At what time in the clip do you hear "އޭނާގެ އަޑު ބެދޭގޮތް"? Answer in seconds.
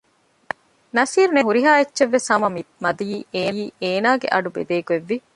3.81-5.05